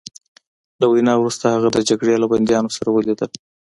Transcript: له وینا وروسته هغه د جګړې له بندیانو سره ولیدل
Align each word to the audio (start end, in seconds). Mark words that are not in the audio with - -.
له 0.79 0.85
وینا 0.91 1.13
وروسته 1.17 1.45
هغه 1.55 1.69
د 1.73 1.79
جګړې 1.89 2.15
له 2.19 2.27
بندیانو 2.31 2.73
سره 2.77 2.89
ولیدل 2.91 3.31